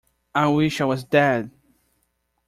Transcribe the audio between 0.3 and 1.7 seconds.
I wish I was dead!